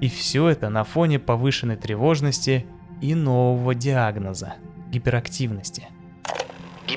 И 0.01 0.09
все 0.09 0.49
это 0.49 0.69
на 0.69 0.85
фоне 0.85 1.19
повышенной 1.19 1.77
тревожности 1.77 2.67
и 3.01 3.15
нового 3.15 3.75
диагноза– 3.75 4.55
гиперактивности– 4.91 5.89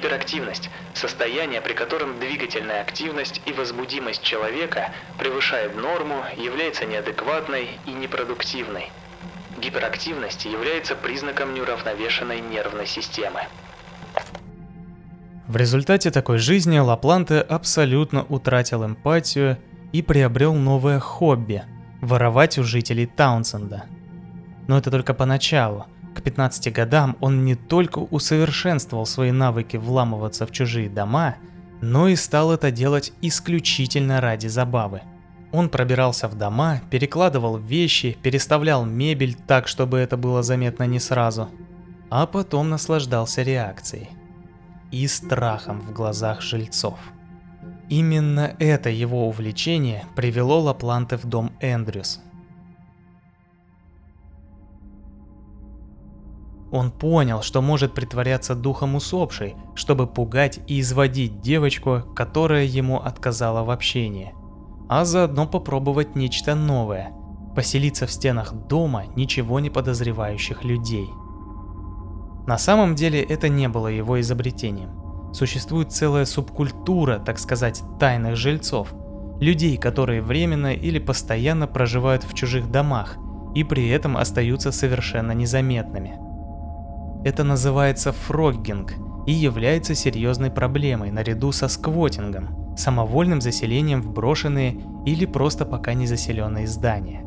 Гиперактивность– 0.03 0.69
состояние, 0.93 1.61
при 1.61 1.71
котором 1.71 2.19
двигательная 2.19 2.81
активность 2.81 3.39
и 3.45 3.53
возбудимость 3.53 4.21
человека 4.21 4.91
превышает 5.17 5.77
норму, 5.77 6.25
является 6.35 6.85
неадекватной 6.85 7.69
и 7.85 7.91
непродуктивной. 7.91 8.91
Гиперактивность 9.61 10.43
является 10.43 10.95
признаком 10.95 11.53
неуравновешенной 11.53 12.41
нервной 12.41 12.85
системы. 12.85 13.43
В 15.47 15.55
результате 15.55 16.11
такой 16.11 16.37
жизни 16.37 16.79
Лапланте 16.79 17.39
абсолютно 17.39 18.23
утратил 18.23 18.85
эмпатию 18.85 19.57
и 19.93 20.01
приобрел 20.01 20.53
новое 20.53 20.99
хобби– 20.99 21.63
воровать 22.01 22.57
у 22.57 22.63
жителей 22.65 23.05
Таунсенда. 23.05 23.85
Но 24.67 24.77
это 24.77 24.91
только 24.91 25.13
поначалу. 25.13 25.85
К 26.15 26.21
15 26.21 26.71
годам 26.73 27.17
он 27.21 27.43
не 27.43 27.55
только 27.55 27.99
усовершенствовал 27.99 29.05
свои 29.05 29.31
навыки 29.31 29.77
вламываться 29.77 30.45
в 30.45 30.51
чужие 30.51 30.89
дома, 30.89 31.35
но 31.81 32.07
и 32.07 32.15
стал 32.15 32.51
это 32.51 32.71
делать 32.71 33.13
исключительно 33.21 34.21
ради 34.21 34.47
забавы. 34.47 35.01
Он 35.51 35.69
пробирался 35.69 36.27
в 36.27 36.35
дома, 36.35 36.81
перекладывал 36.89 37.57
вещи, 37.57 38.17
переставлял 38.21 38.85
мебель 38.85 39.35
так, 39.35 39.67
чтобы 39.67 39.99
это 39.99 40.17
было 40.17 40.43
заметно 40.43 40.83
не 40.87 40.99
сразу, 40.99 41.49
а 42.09 42.25
потом 42.25 42.69
наслаждался 42.69 43.43
реакцией 43.43 44.09
и 44.91 45.07
страхом 45.07 45.81
в 45.81 45.91
глазах 45.91 46.41
жильцов. 46.41 46.99
Именно 47.89 48.55
это 48.59 48.89
его 48.89 49.27
увлечение 49.27 50.05
привело 50.15 50.59
Лапланте 50.59 51.17
в 51.17 51.25
дом 51.25 51.51
Эндрюс, 51.59 52.21
Он 56.73 56.89
понял, 56.89 57.43
что 57.43 57.61
может 57.61 57.93
притворяться 57.93 58.55
духом 58.55 58.95
усопшей, 58.95 59.55
чтобы 59.75 60.07
пугать 60.07 60.59
и 60.65 60.79
изводить 60.79 61.39
девочку, 61.39 62.01
которая 62.15 62.65
ему 62.65 62.97
отказала 62.97 63.63
в 63.63 63.69
общении. 63.69 64.33
А 64.89 65.05
заодно 65.05 65.45
попробовать 65.45 66.15
нечто 66.15 66.55
новое– 66.55 67.11
поселиться 67.55 68.07
в 68.07 68.11
стенах 68.11 68.53
дома 68.53 69.03
ничего 69.15 69.59
не 69.59 69.69
подозревающих 69.69 70.63
людей. 70.63 71.07
На 72.47 72.57
самом 72.57 72.95
деле 72.95 73.21
это 73.21 73.49
не 73.49 73.67
было 73.67 73.89
его 73.89 74.19
изобретением. 74.19 75.31
Существует 75.31 75.91
целая 75.91 76.25
субкультура, 76.25 77.19
так 77.19 77.37
сказать, 77.37 77.83
тайных 77.99 78.35
жильцов. 78.35 78.95
Людей, 79.39 79.77
которые 79.77 80.23
временно 80.23 80.73
или 80.73 80.97
постоянно 80.97 81.67
проживают 81.67 82.23
в 82.23 82.33
чужих 82.33 82.71
домах 82.71 83.17
и 83.53 83.63
при 83.63 83.89
этом 83.89 84.17
остаются 84.17 84.71
совершенно 84.71 85.33
незаметными– 85.33 86.17
это 87.23 87.43
называется 87.43 88.11
фроггинг, 88.11 88.93
и 89.25 89.31
является 89.31 89.95
серьезной 89.95 90.51
проблемой 90.51 91.11
наряду 91.11 91.51
со 91.51 91.67
сквотингом, 91.67 92.75
самовольным 92.77 93.41
заселением 93.41 94.01
в 94.01 94.11
брошенные 94.11 94.81
или 95.05 95.25
просто 95.25 95.65
пока 95.65 95.93
не 95.93 96.07
заселенные 96.07 96.67
здания. 96.67 97.21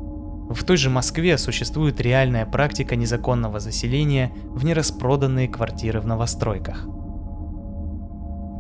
В 0.49 0.63
той 0.65 0.77
же 0.77 0.91
Москве 0.91 1.39
существует 1.39 2.01
реальная 2.01 2.47
практика 2.47 2.95
незаконного 2.95 3.59
заселения 3.59 4.33
в 4.47 4.65
нераспроданные 4.65 5.49
квартиры 5.49 6.01
в 6.01 6.07
новостройках. 6.07 6.87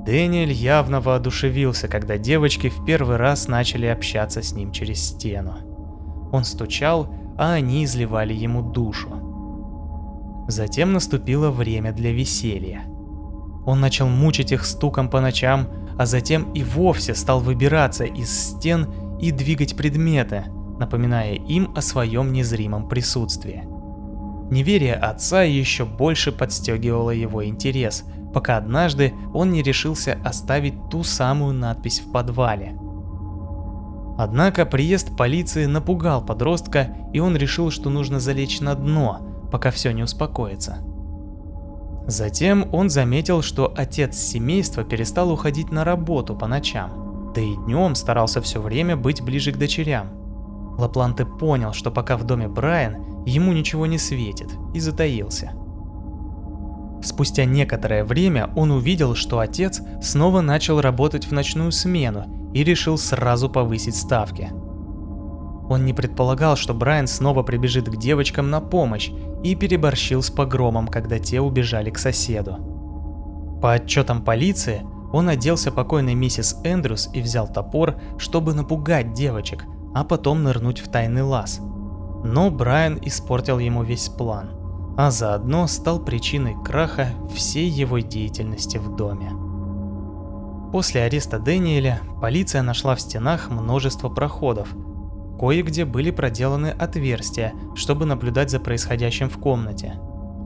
Дэниэль 0.05 0.53
явно 0.53 1.01
воодушевился, 1.01 1.89
когда 1.89 2.17
девочки 2.17 2.69
в 2.69 2.85
первый 2.85 3.17
раз 3.17 3.49
начали 3.49 3.87
общаться 3.87 4.41
с 4.43 4.53
ним 4.53 4.73
через 4.73 5.03
стену. 5.03 5.57
Он 6.33 6.45
стучал, 6.45 7.13
а 7.37 7.53
они 7.53 7.85
изливали 7.85 8.33
ему 8.33 8.63
душу. 8.63 9.27
Затем 10.49 10.93
наступило 10.93 11.51
время 11.51 11.93
для 11.93 12.13
веселья. 12.13 12.83
Он 13.65 13.81
начал 13.81 14.09
мучить 14.09 14.53
их 14.53 14.65
стуком 14.65 15.09
по 15.09 15.21
ночам, 15.21 15.69
а 15.99 16.07
затем 16.07 16.53
и 16.53 16.63
вовсе 16.63 17.15
стал 17.15 17.41
выбираться 17.41 18.05
из 18.05 18.31
стен 18.31 18.87
и 19.21 19.33
двигать 19.33 19.77
предметы, 19.77 20.45
напоминая 20.79 21.35
им 21.35 21.73
о 21.75 21.81
своем 21.81 22.33
незримом 22.33 22.89
присутствии. 22.89 23.65
Неверие 24.51 24.95
отца 24.95 25.43
еще 25.43 25.85
больше 25.85 26.31
подстегивало 26.31 27.11
его 27.11 27.45
интерес, 27.45 28.05
пока 28.33 28.59
однажды 28.59 29.15
он 29.35 29.51
не 29.51 29.63
решился 29.63 30.19
оставить 30.25 30.89
ту 30.89 31.03
самую 31.03 31.55
надпись 31.55 32.01
в 32.01 32.13
подвале. 32.13 32.79
Однако 34.19 34.65
приезд 34.65 35.17
полиции 35.17 35.67
напугал 35.67 36.25
подростка, 36.25 36.97
и 37.13 37.19
он 37.19 37.37
решил, 37.37 37.71
что 37.71 37.91
нужно 37.91 38.21
залечь 38.21 38.61
на 38.61 38.75
дно, 38.75 39.21
пока 39.51 39.71
все 39.71 39.93
не 39.93 40.03
успокоится. 40.03 40.79
Затем 42.07 42.69
он 42.73 42.89
заметил, 42.89 43.43
что 43.43 43.73
отец 43.77 44.17
семейства 44.17 44.85
перестал 44.85 45.33
уходить 45.33 45.73
на 45.73 45.85
работу 45.85 46.37
по 46.37 46.47
ночам, 46.47 47.33
да 47.35 47.41
и 47.41 47.57
днем 47.57 47.95
старался 47.95 48.41
все 48.41 48.61
время 48.61 48.97
быть 48.97 49.23
ближе 49.23 49.53
к 49.53 49.59
дочерям. 49.59 50.11
Лапланте 50.79 51.27
понял, 51.27 51.73
что 51.73 51.91
пока 51.91 52.17
в 52.17 52.25
доме 52.25 52.49
Брайан, 52.49 53.25
ему 53.25 53.53
ничего 53.53 53.87
не 53.87 53.99
светит, 53.99 54.51
и 54.75 54.81
затаился. 54.81 55.53
Спустя 57.03 57.45
некоторое 57.45 58.05
время 58.05 58.51
он 58.57 58.71
увидел, 58.71 59.15
что 59.15 59.39
отец 59.39 59.81
снова 60.03 60.41
начал 60.41 60.81
работать 60.81 61.27
в 61.27 61.33
ночную 61.33 61.73
смену 61.73 62.51
и 62.53 62.63
решил 62.63 62.99
сразу 62.99 63.51
повысить 63.51 63.97
ставки. 63.97 64.51
Он 65.69 65.85
не 65.85 65.93
предполагал, 65.93 66.57
что 66.57 66.75
Брайан 66.75 67.07
снова 67.07 67.43
прибежит 67.43 67.89
к 67.89 67.97
девочкам 67.97 68.51
на 68.51 68.61
помощь 68.61 69.11
и 69.43 69.55
переборщил 69.55 70.23
с 70.23 70.31
погромом, 70.31 70.89
когда 70.89 71.19
те 71.19 71.41
убежали 71.41 71.91
к 71.91 71.99
соседу. 71.99 72.59
По 73.61 73.73
отчетам 73.73 74.23
полиции, 74.23 74.83
он 75.13 75.29
оделся 75.29 75.73
покойной 75.73 76.15
миссис 76.15 76.57
Эндрюс 76.63 77.09
и 77.13 77.21
взял 77.21 77.49
топор, 77.49 77.97
чтобы 78.19 78.55
напугать 78.55 79.13
девочек, 79.13 79.65
а 79.95 80.05
потом 80.05 80.43
нырнуть 80.43 80.81
в 80.81 80.89
тайный 80.89 81.23
лаз. 81.23 81.61
Но 82.25 82.51
Брайан 82.51 82.99
испортил 83.03 83.59
ему 83.59 83.83
весь 83.83 84.09
план, 84.09 84.51
а 84.97 85.11
заодно 85.11 85.67
стал 85.67 86.01
причиной 86.01 86.55
краха 86.65 87.09
всей 87.35 87.69
его 87.69 87.99
деятельности 87.99 88.79
в 88.79 88.95
доме. 88.95 89.33
После 90.73 91.03
ареста 91.03 91.39
Дэниеля 91.39 92.01
полиция 92.21 92.63
нашла 92.63 92.95
в 92.95 93.01
стенах 93.01 93.51
множество 93.51 94.09
проходов. 94.09 94.69
Кое-где 95.39 95.85
были 95.85 96.11
проделаны 96.11 96.69
отверстия, 96.69 97.53
чтобы 97.75 98.07
наблюдать 98.07 98.51
за 98.51 98.61
происходящим 98.61 99.29
в 99.29 99.39
комнате. 99.39 99.95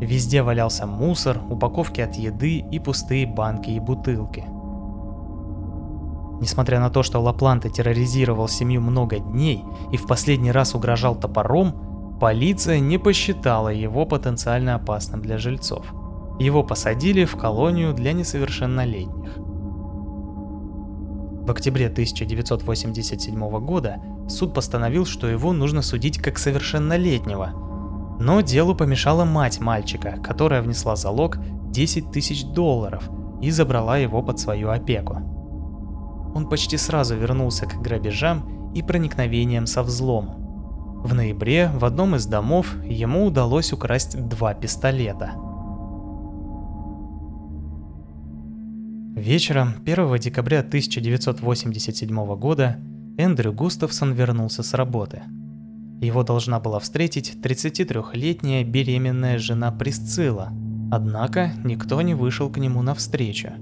Везде 0.01 0.43
валялся 0.43 0.87
мусор, 0.87 1.41
упаковки 1.49 2.01
от 2.01 2.17
еды 2.17 2.59
и 2.59 2.79
пустые 2.79 3.27
банки 3.27 3.71
и 3.71 3.81
бутылки– 3.81 4.45
Несмотря 6.41 6.81
на 6.81 6.89
то, 6.89 7.03
что 7.03 7.21
Лапланте 7.21 7.69
терроризировал 7.69 8.49
семью 8.49 8.81
много 8.81 9.19
дней 9.19 9.63
и 9.93 9.99
в 9.99 10.07
последний 10.07 10.51
раз 10.51 10.75
угрожал 10.75 11.15
топором, 11.15 12.17
полиция 12.19 12.81
не 12.81 12.97
посчитала 12.97 13.69
его 13.69 14.07
потенциально 14.07 14.75
опасным 14.75 15.21
для 15.21 15.37
жильцов. 15.37 15.85
Его 16.39 16.63
посадили 16.63 17.27
в 17.27 17.37
колонию 17.37 17.93
для 17.93 18.15
несовершеннолетних. 18.15 19.37
В 21.41 21.51
октябре 21.51 21.87
1987 21.87 23.61
года 23.61 23.97
суд 24.29 24.55
постановил, 24.55 25.07
что 25.07 25.27
его 25.27 25.53
нужно 25.53 25.83
судить 25.83 26.19
как 26.19 26.39
совершеннолетнего. 26.39 28.17
Но 28.21 28.41
делу 28.41 28.75
помешала 28.75 29.25
мать 29.25 29.61
мальчика, 29.61 30.19
которая 30.23 30.63
внесла 30.63 30.97
залог 30.97 31.39
10 31.71 32.11
тысяч 32.11 32.45
долларов 32.45 33.09
и 33.41 33.51
забрала 33.51 33.97
его 33.97 34.23
под 34.23 34.39
свою 34.39 34.71
опеку 34.71 35.31
он 36.35 36.49
почти 36.49 36.77
сразу 36.77 37.17
вернулся 37.17 37.67
к 37.67 37.81
грабежам 37.81 38.73
и 38.75 38.83
проникновениям 38.83 39.67
со 39.67 39.83
взломом. 39.83 40.37
В 41.03 41.15
ноябре 41.15 41.71
в 41.75 41.85
одном 41.85 42.15
из 42.17 42.27
домов 42.27 42.75
ему 42.85 43.27
удалось 43.27 43.73
украсть 43.73 44.21
два 44.29 44.55
пистолета. 44.55 45.33
Вечером 49.21 49.75
1 49.85 50.19
декабря 50.19 50.61
1987 50.61 52.37
года 52.37 52.79
Эндрю 53.19 53.53
Густавсон 53.53 54.13
вернулся 54.15 54.63
с 54.63 54.75
работы. 54.75 55.23
Его 56.01 56.23
должна 56.23 56.59
была 56.59 56.79
встретить 56.81 57.37
33-летняя 57.43 58.65
беременная 58.65 59.39
жена 59.39 59.71
Присцилла, 59.71 60.53
однако 60.91 61.53
никто 61.65 62.01
не 62.01 62.15
вышел 62.15 62.51
к 62.51 62.57
нему 62.57 62.83
навстречу– 62.83 63.51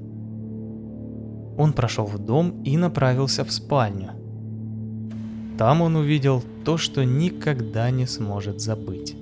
он 1.59 1.73
прошел 1.73 2.07
в 2.07 2.19
дом 2.19 2.63
и 2.63 2.77
направился 2.77 3.45
в 3.45 3.51
спальню. 3.51 4.13
Там 5.59 5.83
он 5.83 5.97
увидел 5.97 6.43
то, 6.65 6.79
что 6.79 7.05
никогда 7.05 7.91
не 7.91 8.07
сможет 8.07 8.61
забыть. 8.61 9.17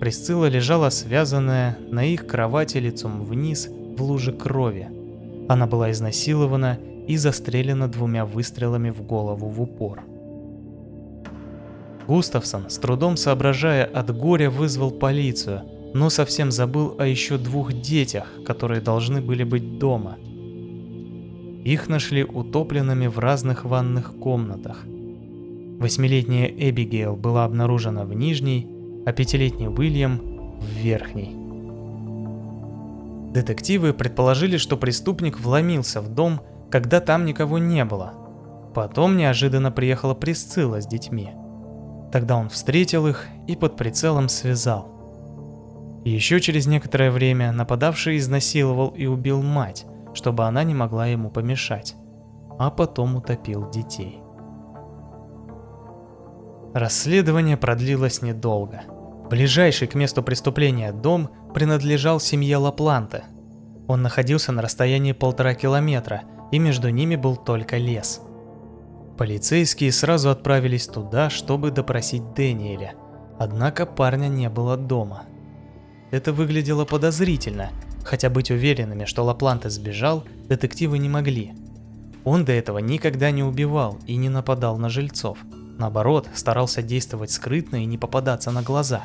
Присцилла 0.00 0.46
лежала 0.46 0.90
связанная 0.90 1.78
на 1.90 2.04
их 2.04 2.26
кровати 2.26 2.78
лицом 2.78 3.22
вниз 3.22 3.68
в 3.68 4.02
луже 4.02 4.32
крови. 4.32 4.88
Она 5.48 5.66
была 5.66 5.90
изнасилована 5.90 6.78
и 7.06 7.16
застрелена 7.16 7.88
двумя 7.88 8.26
выстрелами 8.26 8.90
в 8.90 9.02
голову 9.02 9.48
в 9.48 9.62
упор. 9.62 10.02
Густавсон, 12.06 12.70
с 12.70 12.78
трудом 12.78 13.16
соображая 13.16 13.84
от 13.84 14.16
горя, 14.16 14.50
вызвал 14.50 14.90
полицию– 14.90 15.62
но 15.96 16.10
совсем 16.10 16.50
забыл 16.50 16.94
о 16.98 17.06
еще 17.06 17.38
двух 17.38 17.72
детях, 17.72 18.26
которые 18.44 18.82
должны 18.82 19.22
были 19.22 19.44
быть 19.44 19.78
дома. 19.78 20.18
Их 21.64 21.88
нашли 21.88 22.22
утопленными 22.22 23.06
в 23.06 23.18
разных 23.18 23.64
ванных 23.64 24.14
комнатах. 24.16 24.84
Восьмилетняя 24.84 26.48
Эбигейл 26.48 27.16
была 27.16 27.46
обнаружена 27.46 28.04
в 28.04 28.12
нижней, 28.12 28.66
а 29.06 29.12
пятилетний 29.12 29.68
Уильям– 29.68 30.20
в 30.60 30.64
верхней. 30.64 31.36
Детективы 33.32 33.92
предположили, 33.92 34.56
что 34.56 34.76
преступник 34.76 35.38
вломился 35.38 36.00
в 36.00 36.08
дом, 36.08 36.40
когда 36.70 37.00
там 37.00 37.24
никого 37.24 37.58
не 37.58 37.84
было. 37.84 38.14
Потом 38.74 39.16
неожиданно 39.16 39.70
приехала 39.70 40.14
Присцилла 40.14 40.80
с 40.80 40.86
детьми. 40.86 41.30
Тогда 42.12 42.36
он 42.36 42.48
встретил 42.48 43.06
их 43.06 43.26
и 43.46 43.56
под 43.56 43.76
прицелом 43.76 44.28
связал. 44.28 46.02
Еще 46.04 46.40
через 46.40 46.66
некоторое 46.66 47.10
время 47.10 47.52
нападавший 47.52 48.18
изнасиловал 48.18 48.88
и 48.90 49.06
убил 49.06 49.42
мать, 49.42 49.86
чтобы 50.14 50.44
она 50.44 50.62
не 50.62 50.74
могла 50.74 51.06
ему 51.06 51.30
помешать, 51.30 51.94
а 52.58 52.70
потом 52.70 53.16
утопил 53.16 53.68
детей. 53.70 54.20
Расследование 56.74 57.56
продлилось 57.56 58.22
недолго. 58.22 58.82
Ближайший 59.30 59.88
к 59.88 59.94
месту 59.94 60.22
преступления 60.22 60.92
дом 60.92 61.30
принадлежал 61.54 62.20
семье 62.20 62.58
Лапланте. 62.58 63.24
Он 63.88 64.02
находился 64.02 64.52
на 64.52 64.62
расстоянии 64.62 65.12
полтора 65.12 65.54
километра, 65.54 66.22
и 66.52 66.58
между 66.58 66.90
ними 66.90 67.16
был 67.16 67.36
только 67.36 67.76
лес. 67.76 68.20
Полицейские 69.18 69.92
сразу 69.92 70.30
отправились 70.30 70.86
туда, 70.86 71.30
чтобы 71.30 71.70
допросить 71.70 72.34
Дэниеля, 72.34 72.94
однако 73.38 73.86
парня 73.86 74.28
не 74.28 74.48
было 74.48 74.76
дома– 74.76 75.24
это 76.10 76.32
выглядело 76.32 76.84
подозрительно, 76.84 77.70
хотя 78.04 78.30
быть 78.30 78.50
уверенными, 78.50 79.04
что 79.04 79.24
Лапланте 79.24 79.70
сбежал, 79.70 80.24
детективы 80.48 80.98
не 80.98 81.08
могли. 81.08 81.52
Он 82.24 82.44
до 82.44 82.52
этого 82.52 82.78
никогда 82.78 83.30
не 83.30 83.42
убивал 83.42 83.98
и 84.06 84.16
не 84.16 84.28
нападал 84.28 84.78
на 84.78 84.88
жильцов. 84.88 85.38
Наоборот, 85.78 86.28
старался 86.34 86.82
действовать 86.82 87.30
скрытно 87.30 87.82
и 87.82 87.86
не 87.86 87.98
попадаться 87.98 88.50
на 88.50 88.62
глаза. 88.62 89.04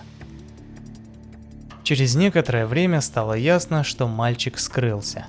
Через 1.83 2.15
некоторое 2.15 2.65
время 2.65 3.01
стало 3.01 3.33
ясно, 3.33 3.83
что 3.83 4.07
мальчик 4.07 4.57
скрылся. 4.57 5.25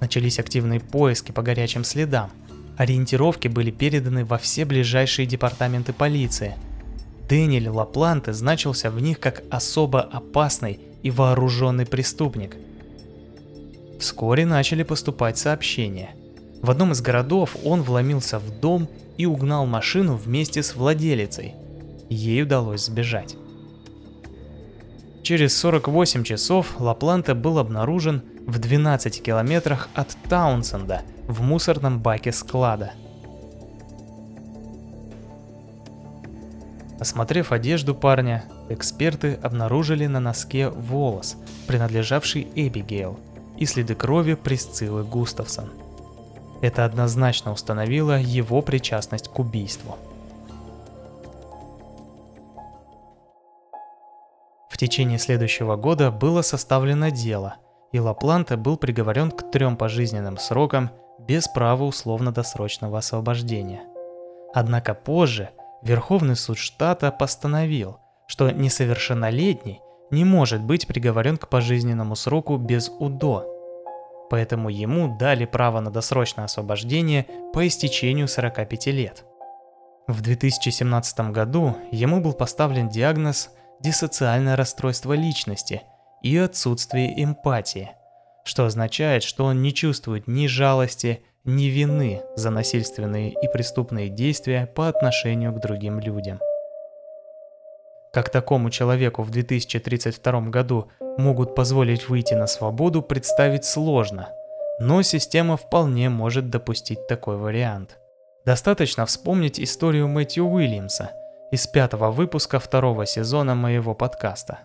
Начались 0.00 0.38
активные 0.38 0.80
поиски 0.80 1.30
по 1.30 1.42
горячим 1.42 1.84
следам. 1.84 2.30
Ориентировки 2.76 3.46
были 3.46 3.70
переданы 3.70 4.24
во 4.24 4.38
все 4.38 4.64
ближайшие 4.64 5.26
департаменты 5.26 5.92
полиции. 5.92 6.56
Дэниэль 7.28 7.68
Лапланте 7.68 8.32
значился 8.32 8.90
в 8.90 9.00
них 9.00 9.20
как 9.20 9.42
особо 9.50 10.02
опасный 10.02 10.80
и 11.02 11.10
вооруженный 11.10 11.86
преступник. 11.86 12.56
Вскоре 14.00 14.44
начали 14.44 14.82
поступать 14.82 15.38
сообщения. 15.38 16.10
В 16.60 16.70
одном 16.70 16.92
из 16.92 17.00
городов 17.00 17.56
он 17.64 17.82
вломился 17.82 18.38
в 18.38 18.60
дом 18.60 18.88
и 19.16 19.26
угнал 19.26 19.66
машину 19.66 20.16
вместе 20.16 20.62
с 20.62 20.74
владелицей. 20.74 21.54
Ей 22.08 22.42
удалось 22.42 22.84
сбежать. 22.86 23.36
Через 25.22 25.56
48 25.56 26.22
часов 26.22 26.78
Лапланте 26.78 27.32
был 27.34 27.58
обнаружен 27.58 28.22
в 28.46 28.58
12 28.58 29.22
километрах 29.22 29.88
от 29.94 30.14
Таунсенда 30.28 31.02
в 31.26 31.40
мусорном 31.40 32.00
баке 32.00 32.30
склада. 32.30 32.92
Осмотрев 37.00 37.52
одежду 37.52 37.94
парня, 37.94 38.44
эксперты 38.68 39.38
обнаружили 39.42 40.06
на 40.06 40.20
носке 40.20 40.68
волос, 40.68 41.36
принадлежавший 41.66 42.48
Эбигейл, 42.54 43.18
и 43.58 43.66
следы 43.66 43.94
крови 43.94 44.34
Присциллы 44.34 45.04
Густавсон. 45.04 45.70
Это 46.64 46.86
однозначно 46.86 47.52
установило 47.52 48.18
его 48.18 48.62
причастность 48.62 49.28
к 49.28 49.38
убийству. 49.38 49.98
В 54.70 54.78
течение 54.78 55.18
следующего 55.18 55.76
года 55.76 56.10
было 56.10 56.40
составлено 56.40 57.10
дело, 57.10 57.56
и 57.92 58.00
Лапланте 58.00 58.56
был 58.56 58.78
приговорен 58.78 59.30
к 59.30 59.50
трем 59.50 59.76
пожизненным 59.76 60.38
срокам 60.38 60.88
без 61.18 61.48
права 61.48 61.84
условно-досрочного 61.84 62.96
освобождения. 62.96 63.82
Однако 64.54 64.94
позже 64.94 65.50
Верховный 65.82 66.34
суд 66.34 66.56
штата 66.56 67.12
постановил, 67.12 67.98
что 68.26 68.50
несовершеннолетний 68.50 69.82
не 70.10 70.24
может 70.24 70.62
быть 70.62 70.86
приговорен 70.86 71.36
к 71.36 71.48
пожизненному 71.48 72.16
сроку 72.16 72.56
без 72.56 72.88
УДО, 72.88 73.53
поэтому 74.30 74.68
ему 74.68 75.16
дали 75.18 75.44
право 75.44 75.80
на 75.80 75.90
досрочное 75.90 76.44
освобождение 76.44 77.26
по 77.52 77.66
истечению 77.66 78.28
45 78.28 78.86
лет. 78.88 79.24
В 80.06 80.20
2017 80.20 81.30
году 81.30 81.76
ему 81.90 82.20
был 82.20 82.34
поставлен 82.34 82.88
диагноз 82.88 83.50
диссоциальное 83.80 84.56
расстройство 84.56 85.14
личности 85.14 85.82
и 86.22 86.36
отсутствие 86.36 87.22
эмпатии, 87.22 87.90
что 88.44 88.66
означает, 88.66 89.22
что 89.22 89.44
он 89.44 89.62
не 89.62 89.72
чувствует 89.72 90.26
ни 90.26 90.46
жалости, 90.46 91.22
ни 91.44 91.64
вины 91.64 92.22
за 92.36 92.50
насильственные 92.50 93.30
и 93.30 93.52
преступные 93.52 94.08
действия 94.08 94.66
по 94.66 94.88
отношению 94.88 95.52
к 95.52 95.60
другим 95.60 96.00
людям. 96.00 96.38
Как 98.14 98.30
такому 98.30 98.70
человеку 98.70 99.22
в 99.22 99.30
2032 99.30 100.40
году 100.42 100.88
могут 101.18 101.54
позволить 101.54 102.08
выйти 102.08 102.34
на 102.34 102.46
свободу, 102.46 103.02
представить 103.02 103.64
сложно, 103.64 104.28
но 104.78 105.02
система 105.02 105.56
вполне 105.56 106.08
может 106.08 106.48
допустить 106.48 107.06
такой 107.08 107.36
вариант. 107.36 107.98
Достаточно 108.46 109.04
вспомнить 109.04 109.58
историю 109.58 110.08
Мэтью 110.08 110.46
Уильямса– 110.46 111.10
из 111.54 111.68
пятого 111.68 112.10
выпуска 112.10 112.58
второго 112.58 113.06
сезона 113.06 113.54
моего 113.54 113.94
подкаста. 113.94 114.58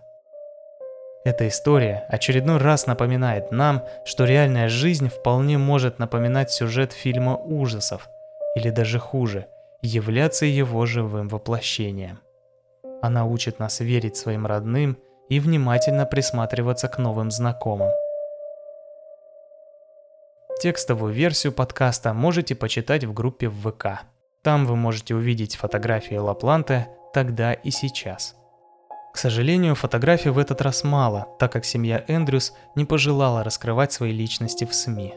Эта 1.23 1.47
история 1.47 2.05
очередной 2.09 2.57
раз 2.57 2.87
напоминает 2.87 3.51
нам, 3.51 3.83
что 4.05 4.25
реальная 4.25 4.69
жизнь 4.69 5.09
вполне 5.09 5.59
может 5.59 5.99
напоминать 5.99 6.51
сюжет 6.51 6.91
фильма 6.91 7.35
ужасов, 7.35 8.09
или 8.55 8.71
даже 8.71 8.97
хуже, 8.97 9.45
являться 9.83 10.45
его 10.45 10.85
живым 10.87 11.27
воплощением. 11.29 12.19
Она 13.01 13.25
учит 13.25 13.59
нас 13.59 13.79
верить 13.79 14.17
своим 14.17 14.45
родным 14.45 14.97
и 15.29 15.39
внимательно 15.39 16.05
присматриваться 16.05 16.87
к 16.87 16.97
новым 16.97 17.31
знакомым. 17.31 17.91
Текстовую 20.61 21.13
версию 21.13 21.53
подкаста 21.53 22.13
можете 22.13 22.55
почитать 22.55 23.05
в 23.05 23.13
группе 23.13 23.47
в 23.47 23.71
ВК. 23.71 24.01
Там 24.43 24.65
вы 24.65 24.75
можете 24.75 25.15
увидеть 25.15 25.55
фотографии 25.55 26.15
Лапланте 26.15 26.89
тогда 27.13 27.53
и 27.53 27.71
сейчас. 27.71 28.35
К 29.13 29.17
сожалению, 29.17 29.75
фотографий 29.75 30.29
в 30.29 30.37
этот 30.37 30.61
раз 30.61 30.83
мало, 30.83 31.27
так 31.39 31.51
как 31.51 31.65
семья 31.65 32.03
Эндрюс 32.07 32.53
не 32.75 32.85
пожелала 32.85 33.43
раскрывать 33.43 33.91
свои 33.91 34.11
личности 34.11 34.65
в 34.65 34.73
СМИ. 34.73 35.15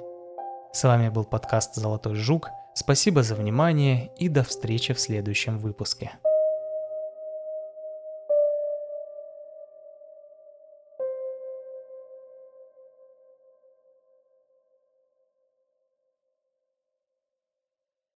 С 0.73 0.85
вами 0.85 1.09
был 1.09 1.25
подкаст 1.25 1.75
«Золотой 1.75 2.15
жук». 2.15 2.49
Спасибо 2.75 3.23
за 3.23 3.35
внимание 3.35 4.11
и 4.17 4.29
до 4.29 4.45
встречи 4.45 4.95
в 4.95 5.01
следующем 5.01 5.59
выпуске. 5.59 6.13